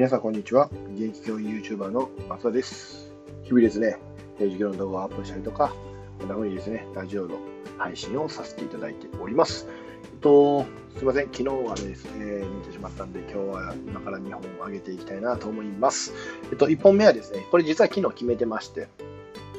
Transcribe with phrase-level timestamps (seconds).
[0.00, 0.70] 皆さんこんにちは。
[0.94, 3.12] 現役教員 YouTuber の松田です。
[3.42, 3.98] 日々ですね、
[4.38, 5.74] 授業の動画をアップしたりとか、
[6.18, 7.36] こんな風にですね、ラジオの
[7.76, 9.68] 配信をさせていただいております。
[10.02, 10.64] えっと、
[10.96, 16.14] すいません、昨日はですね、見てしまったんで、今日は今から2本上げていきたいなと思います。
[16.50, 18.88] えっと、1本目はですね、これ実は昨日決めてまして、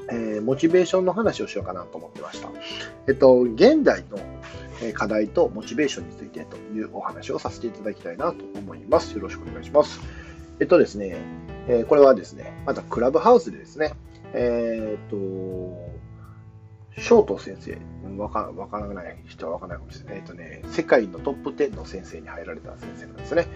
[0.09, 2.49] えーモチベーションの話をしようかなと思ってました。
[3.07, 4.17] えっと、現代の
[4.95, 9.13] 課題とモチベーションについてというお話をさせていただきたいなと思います。
[9.13, 10.20] よろしくお願いします。
[10.61, 11.17] えっとですね、
[11.67, 13.93] えーこれはですね、またクラブハウスでですね、
[14.33, 17.79] えーっと、翔斗先生、
[18.15, 20.17] わかわからない人はわからないかもしれない。
[20.17, 23.47] えっとね、世界のトップ10の先生に入られた先生なんですね。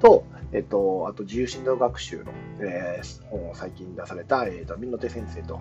[0.00, 2.26] と、えっと、あと自由振動学習の、
[2.60, 5.58] えー本を最近出された、えっと、민野手先生と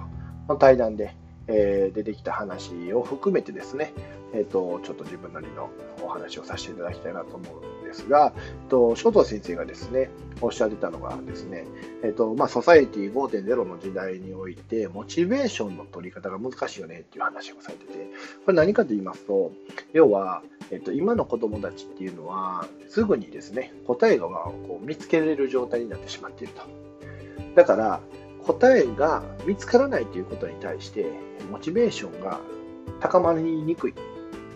[0.48, 1.16] の対談で、
[1.48, 3.94] えー出てきた話を含めてですね、
[4.34, 5.70] えっと、ちょっと自分なりの
[6.04, 10.10] お話をさせていただきたいなと思うんですが、えっと、翔斗先生がですね、
[10.42, 11.66] おっしゃってたのがですね、
[12.04, 17.94] えっと、まあ、ソサエティ5.0の時代において、モチベーションの取り方が難しいよねっていう話をされてて、
[18.46, 19.52] これ何かと言いますと、
[19.94, 26.62] 要は、えっと、今の子供たちっていうのは、すぐにですね、答えがこう見つけられる状態になってしまっていると。
[27.56, 28.02] だから、
[28.48, 31.06] 答えが見つからないということに対して、
[31.52, 32.40] モチベーションが
[33.02, 33.96] 高まりにくいっ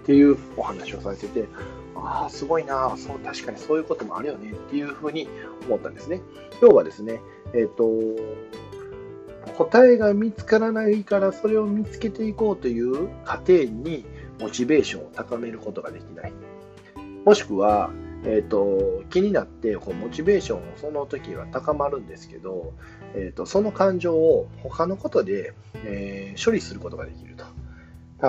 [0.05, 1.47] ていうお話をされてて、
[1.95, 5.27] ああ、すごいなそう、確かにそういうこともあるよねっていうふうに
[5.67, 6.21] 思ったんですね。
[6.61, 7.21] 要はですね、
[7.53, 7.85] えっ、と、
[9.57, 14.05] 答えが見つからないからそれを見つけていこうという過程に
[14.39, 16.33] モチベーションを高めることができない。
[17.25, 17.91] もしくは、
[18.25, 22.73] えっと気になってこうモチベーションをその時は高まるんですけど、
[23.15, 25.53] えっとその感情を他のことで、
[25.85, 27.45] えー処理することができると。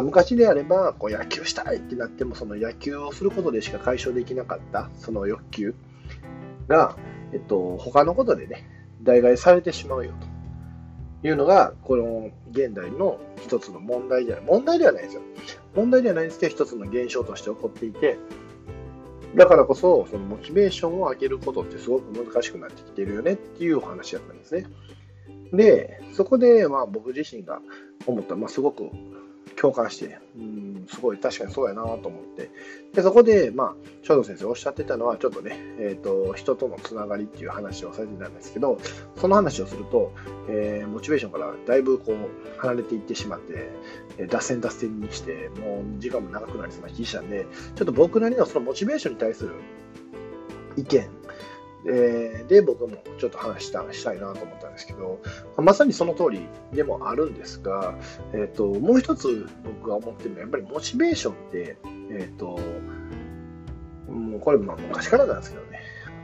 [0.00, 5.74] 昔であればこう野球したいってなってもその野球をすることでしか解消できなかったその欲求
[6.66, 6.96] が、
[7.34, 8.66] えっと、他のことでね
[9.02, 10.12] 代替されてしまうよ
[11.20, 15.22] というのがこの現代の一つの問題ではない問題ではないですよ
[15.74, 18.18] 問題ではないんですけど一つの現象として起こっていて
[19.34, 24.66] だからこそそのモチベーションを上げることってすごく難しくなってきてるよねっていうお話だったんですね。
[25.52, 27.60] でそこでまあ僕自身が
[28.06, 28.90] 思った、まあ、すごく
[29.60, 32.50] 共感して、うん、すごい確かにそうやなと思って、
[32.94, 38.78] でそこで、まあ、翔太先生おっしゃってたのは、ちょっとね、えーと、人とのつながりっていう話をされてたんですけど、
[39.16, 40.12] その話をすると、
[40.48, 43.70] えーモチベーションからだいぶこう離れていってしまって、
[44.18, 47.46] えー脱線脱線にして、もう時間も長くなりそうな気がしたんで、
[47.76, 49.50] ちょっと僕なりのそのモチベーションに対する
[50.76, 51.08] 意見、
[51.86, 55.20] えーで僕もちょっと話したしたいなと思ったんですけど、
[55.56, 57.94] まさにその通りでもあるんですが、
[58.32, 61.76] えっともう一つ僕が思ってるのはやっぱりモチベーションって、
[62.10, 62.58] えっと
[64.08, 65.80] もうこれまあ昔からなんですけどね。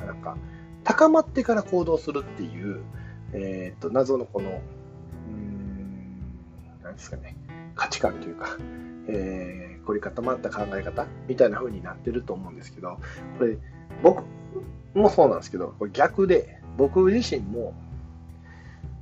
[0.06, 0.36] なんか
[0.84, 2.82] 高まってから行動するっていう、
[3.32, 6.22] えっと謎のこのうん
[6.82, 7.36] 何ですかね。
[7.74, 8.56] 価値観というか、
[9.08, 12.98] えー凝り固まった考え方みたいな風になってると思うんですけど
[13.38, 13.56] これ
[14.02, 14.22] 僕
[14.94, 17.74] もそうなんですけどこれ逆で僕自身も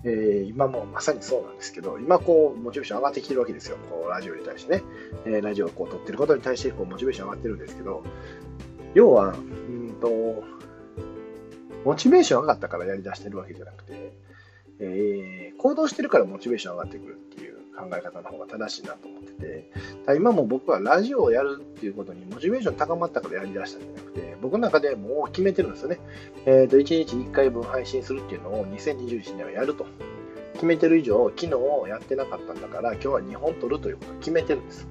[0.04, 3.76] えー今もまさにそうなんですけど、今こう、モチベーション上がってきてるわけですよ。
[3.90, 4.82] こう、ラジオに対してね。
[5.24, 8.04] えーラジオをこう撮ってることに対して、こう、モチベーション上がってるんですけど、
[8.94, 10.44] 要は、うんと、
[11.84, 14.12] モチベーション上がったからやり出してるわけじゃなくて、
[14.78, 19.72] えー行動してるからモチベーション上がってくるっていう考え方の方が正しいなと思ってて、
[20.16, 25.98] 今も僕はラジオをやるっていうことにモチベーション高まったからやり出したんじゃなくて、僕の中でもう決めてるんですよね。
[26.46, 29.86] えっ、と、1日1回分配信するっていうのを2021年はやると。
[30.54, 34.86] 決めてる以上、昨日やってなかったんだから、今日は2本取るということを決めてるんです。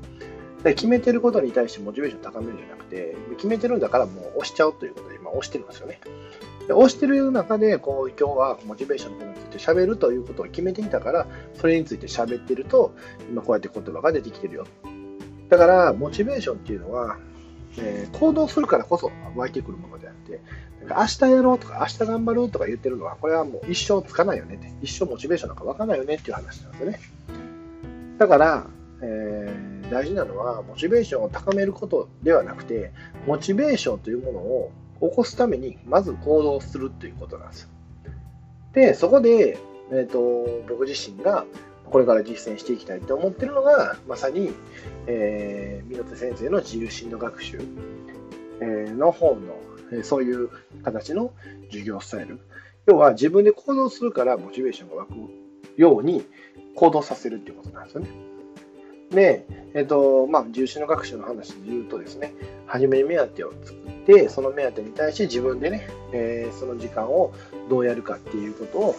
[0.63, 5.99] で決めてることに対してモチベーション高めるんじゃなくて、決めてるんだからもう押しちゃおうということで、今押してるんですよね。
[6.67, 12.93] で押してる中で、こう、今日はモチベーションのことについて喋るということを決めていたから、それについて喋ってると、
[13.29, 14.65] 今こうやって言葉が出てきてるよ。
[15.49, 17.17] だから、モチベーションっていうのは、
[17.79, 20.41] えー行動するからこそ湧いてくるものであって、
[20.79, 26.99] なんか明日やろうとか、明日頑張るとか言ってるのは、これはもう一生つかないよねって、一生モチベーションなんか湧かないよねっていう話なんですよね。
[28.17, 28.67] だから、
[29.01, 32.91] えー大事なのは、モチベーションを高めることではなくて、
[33.27, 37.69] モチベーションというものを起こすために、まず行動するということなんですよ。
[38.73, 39.57] で、そこで、
[39.91, 41.45] えー、と僕自身が
[41.89, 44.51] これから実践していきたいと思ってるのが、まさに、
[45.07, 47.59] えー、湊先生の自由進路学習、
[48.61, 49.53] えの本の、
[49.91, 50.49] えーそういう
[50.83, 51.31] 形の
[51.69, 52.39] 授業スタイル。
[52.87, 55.11] 要は自分で行動するからモチベーションが湧く
[55.77, 56.23] ように
[56.75, 58.09] 行動させるっていうことなんですよね。
[59.11, 62.33] で、えっと、まあ、重視の学習の話で言うとですね、
[62.65, 67.33] 初めに目当てを作って、その目当てに対して自分でね、えー、その時間を
[67.69, 68.95] どうやるかっていうことを、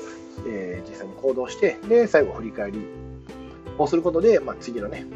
[0.46, 2.86] えー、実際に行動して、で、最後振り返り
[3.78, 5.06] をすることで、まあ、次のね、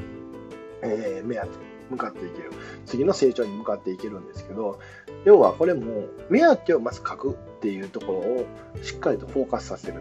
[0.82, 1.54] えー、目当てに
[1.90, 2.50] 向かっていける。
[2.86, 4.78] 次の成長に向かっていけるんですけど、
[5.24, 8.46] 要はこれも、目当てをまず書くっていうところを
[8.82, 10.00] しっかりとフォーカスさせる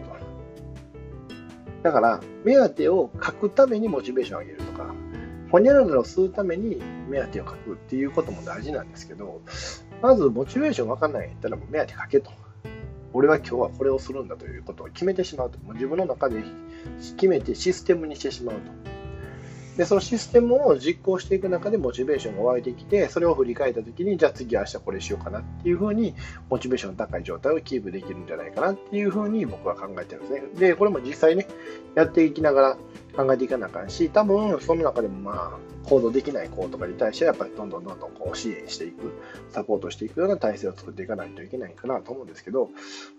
[1.82, 4.94] だから、目当てを書くためにモチベーションを上げるとか、
[5.50, 9.40] ほにゃららを吸うために目当てを書くっていうことも大事なんですけど、
[10.00, 12.30] まずモチベーションわかんないったらもう目当て書けと。
[13.12, 15.58] 俺は今日はこれをするんだということを決めてしまうと。
[15.60, 16.42] もう自分の中で
[17.16, 18.90] 決めてシステムにしてしまうと。
[19.76, 26.14] で、そのシステムを実行していく中でモチベーションが湧いてきて、それを振り返った時に、じゃあ次明日これしようかなっていうふうに、
[26.50, 30.42] モチベーション高い状態をキープできるんじゃないかなっていうふうに僕は考えてるんですね。
[30.58, 31.46] で、これも実際ね、
[31.94, 32.76] やっていきなが
[33.16, 39.12] ら考えていかなあかんし、多分その中でもまあ、行動できない子とかに対してやっぱりどんどんどんどんこう支援していく、
[39.48, 42.70] サポートしていくような体制を作っていかないといけないかなと思うんですけど、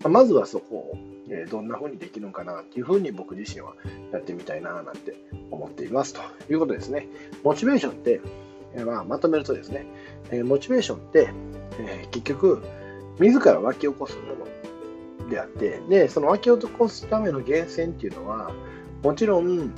[0.08, 0.98] まずはそこを、
[1.30, 3.74] えどんな風にできるのかなっていう風に僕自身は
[4.12, 5.16] やってみたいななんて
[5.50, 6.22] 思っていますと
[6.52, 7.08] いうことですね。
[7.44, 8.22] モチベーションって、
[8.74, 9.86] えまあ、まとめるとですね、
[10.31, 11.30] えモチベーションって、
[11.80, 12.62] え結局、
[13.19, 18.52] 自ら湧き起こすものであって、で、その湧き起こすための源泉っていうのは、
[19.04, 19.74] もちろん、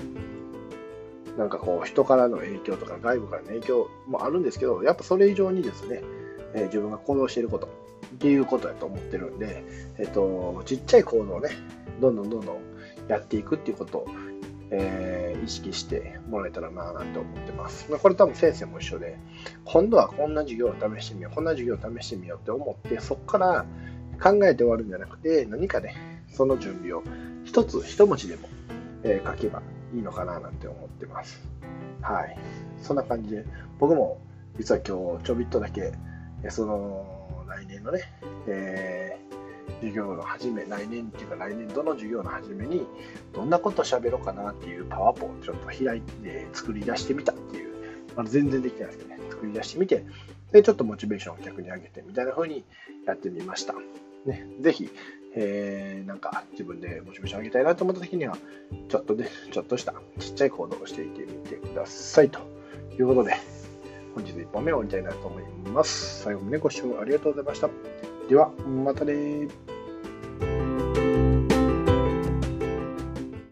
[1.38, 6.02] なんかこう人からの影響とか外部からの影響もあるんですけど、やっぱそれ以上にですね、
[6.54, 9.64] えー、自分が行動していることっていうことだと思ってるんで、
[9.98, 11.50] えっ、と、ちっちゃい行動をね、
[12.00, 12.58] どんどんどんどん
[13.08, 14.08] やっていくっていうことを、
[14.70, 17.90] えー、意識してもらえたらななんて思ってます。
[17.90, 19.18] まあ、これ多分先生も一緒で、
[19.66, 23.66] 今度はこんな授業を試してみよう、こんな授業を試してみようって思って、そこから
[24.22, 25.96] 考えて終わるんじゃなくて、何かね、
[26.32, 27.04] その準備を
[27.46, 28.48] 一つ、一文字でも、
[29.04, 29.62] えー、書けば
[29.94, 31.42] いいのかななんて思ってます。
[32.02, 32.38] はい。
[32.82, 33.46] そんな感じで、
[33.80, 34.20] 僕も
[34.58, 35.94] 実は今日ちょびっとだけ、
[36.50, 38.02] その来年のね、
[38.48, 42.86] えー、授業の始め、来年っていうか来年度の授業の始めに、
[43.34, 47.74] どんなこと喋ろうかなっていうパワーポをちょっと開いて作り出してみたっていう、
[48.16, 50.06] まだ全然できてないですけどね、作り出してみて、
[50.52, 52.64] で、ちょっとモチベーションを逆に上げてみたいな風に
[53.06, 53.76] やってみました。
[54.26, 54.90] ね、ぜひ、
[55.36, 58.38] えー、なんか自分でモチベーション上げたいなと思った時には、
[58.90, 62.30] ちょっとで、ちょっとしたちっちゃい行動をしていてみてください。
[62.30, 62.40] と
[63.00, 63.36] いうことで、
[64.16, 66.24] 本日1本目を終わりたいなと思います。
[66.24, 67.70] 最後までご視聴ありがとうございました。
[68.30, 69.48] では、またね